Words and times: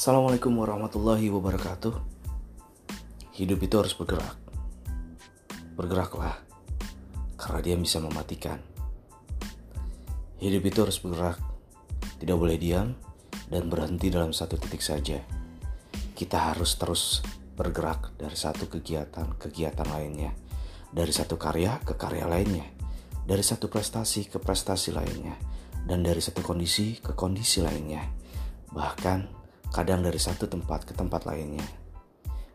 Assalamualaikum 0.00 0.56
warahmatullahi 0.56 1.28
wabarakatuh. 1.28 1.92
Hidup 3.36 3.60
itu 3.60 3.74
harus 3.76 3.92
bergerak. 3.92 4.32
Bergeraklah, 5.76 6.40
karena 7.36 7.60
dia 7.60 7.76
bisa 7.76 8.00
mematikan. 8.00 8.64
Hidup 10.40 10.72
itu 10.72 10.88
harus 10.88 10.96
bergerak, 11.04 11.36
tidak 12.16 12.32
boleh 12.32 12.56
diam 12.56 12.96
dan 13.52 13.68
berhenti 13.68 14.08
dalam 14.08 14.32
satu 14.32 14.56
titik 14.56 14.80
saja. 14.80 15.20
Kita 16.16 16.48
harus 16.48 16.80
terus 16.80 17.20
bergerak 17.52 18.16
dari 18.16 18.40
satu 18.40 18.72
kegiatan 18.72 19.36
ke 19.36 19.52
kegiatan 19.52 19.84
lainnya, 19.84 20.32
dari 20.88 21.12
satu 21.12 21.36
karya 21.36 21.76
ke 21.84 21.92
karya 22.00 22.24
lainnya, 22.24 22.64
dari 23.28 23.44
satu 23.44 23.68
prestasi 23.68 24.32
ke 24.32 24.40
prestasi 24.40 24.96
lainnya, 24.96 25.36
dan 25.84 26.00
dari 26.00 26.24
satu 26.24 26.40
kondisi 26.40 26.96
ke 27.04 27.12
kondisi 27.12 27.60
lainnya. 27.60 28.00
Bahkan 28.72 29.39
kadang 29.70 30.02
dari 30.02 30.18
satu 30.18 30.50
tempat 30.50 30.86
ke 30.86 30.92
tempat 30.92 31.26
lainnya. 31.26 31.64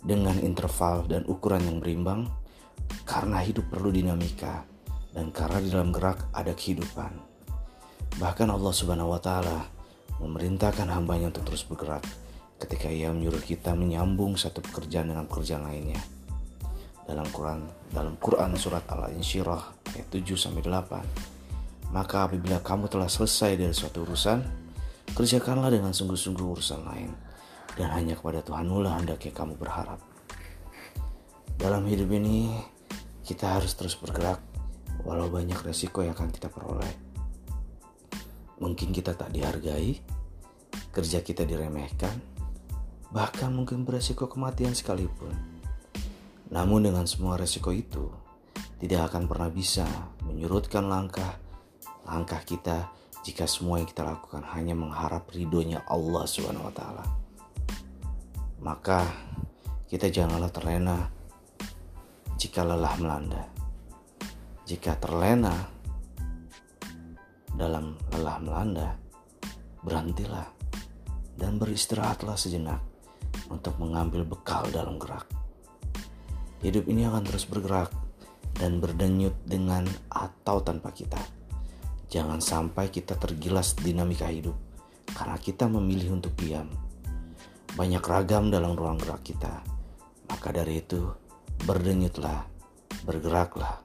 Dengan 0.00 0.40
interval 0.40 1.04
dan 1.10 1.28
ukuran 1.28 1.66
yang 1.66 1.78
berimbang, 1.82 2.30
karena 3.04 3.44
hidup 3.44 3.68
perlu 3.68 3.92
dinamika, 3.92 4.64
dan 5.12 5.34
karena 5.34 5.58
di 5.60 5.68
dalam 5.68 5.90
gerak 5.90 6.30
ada 6.32 6.54
kehidupan. 6.54 7.12
Bahkan 8.18 8.48
Allah 8.48 8.72
Subhanahu 8.74 9.12
wa 9.14 9.20
Ta'ala 9.20 9.60
memerintahkan 10.18 10.88
hambanya 10.90 11.30
untuk 11.30 11.46
terus 11.46 11.66
bergerak 11.66 12.02
ketika 12.60 12.92
ia 12.92 13.08
menyuruh 13.08 13.40
kita 13.40 13.72
menyambung 13.72 14.36
satu 14.36 14.60
pekerjaan 14.60 15.08
dengan 15.08 15.24
pekerjaan 15.24 15.64
lainnya. 15.64 16.00
Dalam 17.08 17.26
Quran, 17.32 17.66
dalam 17.90 18.14
Quran 18.20 18.54
surat 18.54 18.86
Al-Insyirah 18.86 19.62
ayat 19.96 20.08
7 20.12 20.36
sampai 20.36 20.62
8. 20.62 21.90
Maka 21.90 22.30
apabila 22.30 22.62
kamu 22.62 22.86
telah 22.86 23.10
selesai 23.10 23.58
dari 23.58 23.74
suatu 23.74 24.06
urusan, 24.06 24.38
Kerjakanlah 25.10 25.74
dengan 25.74 25.90
sungguh-sungguh 25.90 26.46
urusan 26.54 26.86
lain 26.86 27.10
dan 27.74 27.90
hanya 27.90 28.14
kepada 28.14 28.46
Tuhanlah 28.46 29.02
hendaknya 29.02 29.32
kamu 29.34 29.58
berharap. 29.58 29.98
Dalam 31.58 31.84
hidup 31.90 32.08
ini 32.14 32.54
kita 33.26 33.58
harus 33.58 33.74
terus 33.74 33.98
bergerak 33.98 34.40
walau 35.04 35.28
banyak 35.28 35.58
resiko 35.66 36.06
yang 36.06 36.14
akan 36.14 36.30
kita 36.30 36.48
peroleh. 36.48 36.94
Mungkin 38.60 38.92
kita 38.92 39.16
tak 39.16 39.32
dihargai, 39.32 39.98
kerja 40.92 41.24
kita 41.24 41.48
diremehkan, 41.48 42.12
bahkan 43.08 43.50
mungkin 43.50 43.88
beresiko 43.88 44.28
kematian 44.28 44.76
sekalipun. 44.76 45.32
Namun 46.52 46.86
dengan 46.86 47.08
semua 47.08 47.40
resiko 47.40 47.72
itu, 47.72 48.10
tidak 48.78 49.12
akan 49.12 49.26
pernah 49.30 49.48
bisa 49.48 49.86
menyurutkan 50.24 50.86
langkah 50.88 51.38
langkah 52.06 52.40
kita 52.44 52.88
jika 53.20 53.44
semua 53.44 53.80
yang 53.80 53.88
kita 53.88 54.04
lakukan 54.04 54.40
hanya 54.56 54.72
mengharap 54.72 55.28
ridhonya 55.28 55.84
Allah 55.84 56.24
Subhanahu 56.24 56.68
wa 56.68 56.74
taala. 56.74 57.04
Maka 58.60 59.08
kita 59.88 60.08
janganlah 60.08 60.52
terlena 60.52 61.08
jika 62.40 62.64
lelah 62.64 62.94
melanda. 62.96 63.42
Jika 64.64 64.96
terlena 65.02 65.66
dalam 67.52 67.98
lelah 68.14 68.38
melanda, 68.40 68.88
berhentilah 69.82 70.46
dan 71.36 71.56
beristirahatlah 71.58 72.36
sejenak 72.36 72.80
untuk 73.50 73.76
mengambil 73.82 74.24
bekal 74.24 74.64
dalam 74.70 74.96
gerak. 74.96 75.26
Hidup 76.60 76.86
ini 76.88 77.08
akan 77.08 77.24
terus 77.24 77.48
bergerak 77.48 77.90
dan 78.56 78.78
berdenyut 78.78 79.32
dengan 79.48 79.88
atau 80.12 80.60
tanpa 80.60 80.92
kita. 80.92 81.39
Jangan 82.10 82.42
sampai 82.42 82.90
kita 82.90 83.14
tergilas 83.14 83.78
dinamika 83.78 84.26
hidup 84.26 84.58
karena 85.14 85.38
kita 85.38 85.70
memilih 85.70 86.18
untuk 86.18 86.34
diam. 86.34 86.66
Banyak 87.78 88.02
ragam 88.02 88.50
dalam 88.50 88.74
ruang 88.74 88.98
gerak 88.98 89.22
kita. 89.22 89.62
Maka 90.26 90.50
dari 90.50 90.82
itu, 90.82 91.06
berdenyutlah, 91.62 92.46
bergeraklah 93.06 93.78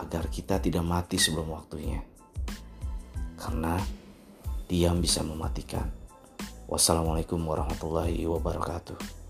agar 0.00 0.24
kita 0.32 0.56
tidak 0.56 0.84
mati 0.88 1.20
sebelum 1.20 1.52
waktunya. 1.52 2.00
Karena 3.36 3.76
diam 4.64 4.96
bisa 5.04 5.20
mematikan. 5.20 5.92
Wassalamualaikum 6.72 7.44
warahmatullahi 7.44 8.24
wabarakatuh. 8.24 9.25